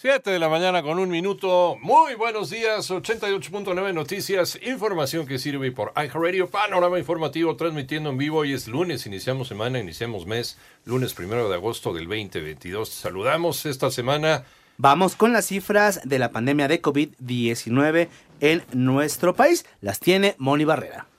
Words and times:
7 0.00 0.30
de 0.30 0.38
la 0.38 0.48
mañana 0.48 0.82
con 0.82 0.98
un 0.98 1.10
minuto. 1.10 1.76
Muy 1.82 2.14
buenos 2.14 2.48
días. 2.48 2.90
88.9 2.90 3.92
Noticias. 3.92 4.58
Información 4.62 5.26
que 5.26 5.38
sirve 5.38 5.72
por 5.72 5.92
iHeartRadio. 5.94 6.48
Panorama 6.48 6.98
informativo 6.98 7.54
transmitiendo 7.54 8.08
en 8.08 8.16
vivo. 8.16 8.38
Hoy 8.38 8.54
es 8.54 8.66
lunes. 8.66 9.04
Iniciamos 9.04 9.48
semana, 9.48 9.78
iniciamos 9.78 10.24
mes. 10.24 10.56
Lunes 10.86 11.12
primero 11.12 11.50
de 11.50 11.56
agosto 11.56 11.92
del 11.92 12.08
2022. 12.08 12.88
Saludamos 12.88 13.66
esta 13.66 13.90
semana. 13.90 14.44
Vamos 14.78 15.16
con 15.16 15.34
las 15.34 15.44
cifras 15.44 16.00
de 16.04 16.18
la 16.18 16.30
pandemia 16.30 16.66
de 16.66 16.80
COVID-19 16.80 18.08
en 18.40 18.62
nuestro 18.72 19.34
país. 19.34 19.66
Las 19.82 20.00
tiene 20.00 20.34
Moni 20.38 20.64
Barrera. 20.64 21.09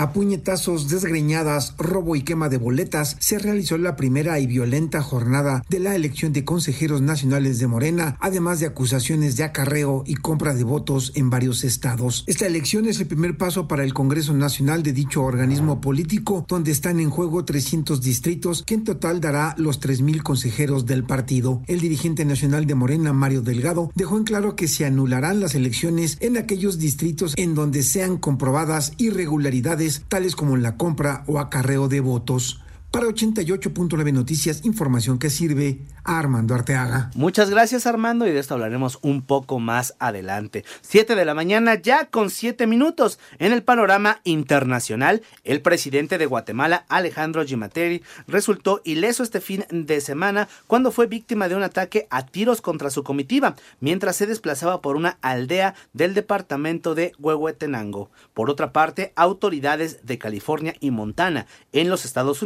A 0.00 0.12
puñetazos, 0.12 0.88
desgreñadas, 0.88 1.74
robo 1.76 2.14
y 2.14 2.22
quema 2.22 2.48
de 2.48 2.56
boletas, 2.56 3.16
se 3.18 3.36
realizó 3.36 3.78
la 3.78 3.96
primera 3.96 4.38
y 4.38 4.46
violenta 4.46 5.02
jornada 5.02 5.64
de 5.68 5.80
la 5.80 5.96
elección 5.96 6.32
de 6.32 6.44
consejeros 6.44 7.02
nacionales 7.02 7.58
de 7.58 7.66
Morena, 7.66 8.16
además 8.20 8.60
de 8.60 8.66
acusaciones 8.66 9.34
de 9.34 9.42
acarreo 9.42 10.04
y 10.06 10.14
compra 10.14 10.54
de 10.54 10.62
votos 10.62 11.10
en 11.16 11.30
varios 11.30 11.64
estados. 11.64 12.22
Esta 12.28 12.46
elección 12.46 12.86
es 12.86 13.00
el 13.00 13.08
primer 13.08 13.36
paso 13.36 13.66
para 13.66 13.82
el 13.82 13.92
Congreso 13.92 14.34
Nacional 14.34 14.84
de 14.84 14.92
dicho 14.92 15.24
organismo 15.24 15.80
político, 15.80 16.46
donde 16.46 16.70
están 16.70 17.00
en 17.00 17.10
juego 17.10 17.44
300 17.44 18.00
distritos, 18.00 18.62
que 18.62 18.74
en 18.74 18.84
total 18.84 19.20
dará 19.20 19.56
los 19.58 19.80
3.000 19.80 20.22
consejeros 20.22 20.86
del 20.86 21.02
partido. 21.02 21.64
El 21.66 21.80
dirigente 21.80 22.24
nacional 22.24 22.66
de 22.66 22.76
Morena, 22.76 23.12
Mario 23.12 23.42
Delgado, 23.42 23.90
dejó 23.96 24.16
en 24.16 24.22
claro 24.22 24.54
que 24.54 24.68
se 24.68 24.86
anularán 24.86 25.40
las 25.40 25.56
elecciones 25.56 26.18
en 26.20 26.36
aquellos 26.36 26.78
distritos 26.78 27.34
en 27.36 27.56
donde 27.56 27.82
sean 27.82 28.16
comprobadas 28.16 28.92
irregularidades 28.98 29.87
tales 30.08 30.36
como 30.36 30.56
la 30.56 30.76
compra 30.76 31.24
o 31.26 31.38
acarreo 31.38 31.88
de 31.88 32.00
votos. 32.00 32.62
Para 32.90 33.06
88.9 33.06 34.14
Noticias, 34.14 34.64
información 34.64 35.18
que 35.18 35.28
sirve 35.28 35.82
a 36.04 36.18
Armando 36.18 36.54
Arteaga. 36.54 37.10
Muchas 37.14 37.50
gracias 37.50 37.86
Armando 37.86 38.26
y 38.26 38.32
de 38.32 38.38
esto 38.38 38.54
hablaremos 38.54 38.98
un 39.02 39.20
poco 39.20 39.58
más 39.58 39.94
adelante. 39.98 40.64
7 40.80 41.14
de 41.14 41.24
la 41.26 41.34
mañana 41.34 41.74
ya 41.74 42.06
con 42.06 42.30
7 42.30 42.66
minutos. 42.66 43.18
En 43.38 43.52
el 43.52 43.62
panorama 43.62 44.22
internacional, 44.24 45.20
el 45.44 45.60
presidente 45.60 46.16
de 46.16 46.24
Guatemala, 46.24 46.86
Alejandro 46.88 47.44
Gimateri, 47.44 48.02
resultó 48.26 48.80
ileso 48.84 49.22
este 49.22 49.42
fin 49.42 49.66
de 49.70 50.00
semana 50.00 50.48
cuando 50.66 50.90
fue 50.90 51.08
víctima 51.08 51.48
de 51.48 51.56
un 51.56 51.64
ataque 51.64 52.06
a 52.08 52.24
tiros 52.24 52.62
contra 52.62 52.88
su 52.88 53.04
comitiva 53.04 53.54
mientras 53.80 54.16
se 54.16 54.26
desplazaba 54.26 54.80
por 54.80 54.96
una 54.96 55.18
aldea 55.20 55.74
del 55.92 56.14
departamento 56.14 56.94
de 56.94 57.12
Huehuetenango. 57.18 58.10
Por 58.32 58.48
otra 58.48 58.72
parte, 58.72 59.12
autoridades 59.14 60.06
de 60.06 60.16
California 60.16 60.74
y 60.80 60.90
Montana 60.90 61.46
en 61.72 61.90
los 61.90 62.06
Estados 62.06 62.40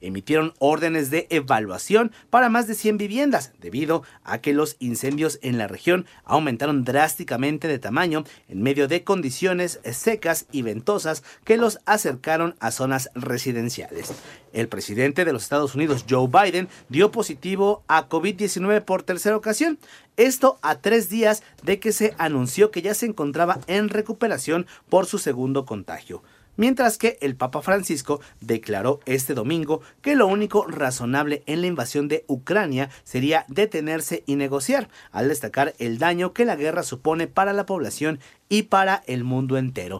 Emitieron 0.00 0.54
órdenes 0.58 1.10
de 1.10 1.26
evaluación 1.30 2.12
para 2.30 2.48
más 2.48 2.66
de 2.66 2.74
100 2.74 2.98
viviendas 2.98 3.52
debido 3.60 4.02
a 4.24 4.38
que 4.38 4.52
los 4.52 4.76
incendios 4.78 5.38
en 5.42 5.58
la 5.58 5.68
región 5.68 6.06
aumentaron 6.24 6.84
drásticamente 6.84 7.68
de 7.68 7.78
tamaño 7.78 8.24
en 8.48 8.62
medio 8.62 8.88
de 8.88 9.04
condiciones 9.04 9.80
secas 9.92 10.46
y 10.52 10.62
ventosas 10.62 11.22
que 11.44 11.56
los 11.56 11.78
acercaron 11.86 12.54
a 12.60 12.70
zonas 12.70 13.10
residenciales. 13.14 14.12
El 14.52 14.68
presidente 14.68 15.24
de 15.24 15.32
los 15.32 15.44
Estados 15.44 15.74
Unidos, 15.74 16.04
Joe 16.08 16.28
Biden, 16.28 16.68
dio 16.88 17.10
positivo 17.10 17.84
a 17.86 18.08
COVID-19 18.08 18.82
por 18.84 19.02
tercera 19.02 19.36
ocasión. 19.36 19.78
Esto 20.16 20.58
a 20.62 20.76
tres 20.76 21.08
días 21.08 21.42
de 21.62 21.78
que 21.78 21.92
se 21.92 22.14
anunció 22.18 22.70
que 22.70 22.82
ya 22.82 22.94
se 22.94 23.06
encontraba 23.06 23.60
en 23.66 23.88
recuperación 23.88 24.66
por 24.88 25.06
su 25.06 25.18
segundo 25.18 25.64
contagio 25.64 26.22
mientras 26.56 26.98
que 26.98 27.18
el 27.20 27.36
Papa 27.36 27.62
Francisco 27.62 28.20
declaró 28.40 29.00
este 29.06 29.34
domingo 29.34 29.80
que 30.02 30.14
lo 30.14 30.26
único 30.26 30.66
razonable 30.66 31.42
en 31.46 31.60
la 31.60 31.66
invasión 31.66 32.08
de 32.08 32.24
Ucrania 32.26 32.90
sería 33.04 33.44
detenerse 33.48 34.22
y 34.26 34.36
negociar, 34.36 34.88
al 35.10 35.28
destacar 35.28 35.74
el 35.78 35.98
daño 35.98 36.32
que 36.32 36.44
la 36.44 36.56
guerra 36.56 36.82
supone 36.82 37.26
para 37.26 37.52
la 37.52 37.66
población 37.66 38.20
y 38.48 38.64
para 38.64 39.02
el 39.06 39.24
mundo 39.24 39.56
entero. 39.56 39.98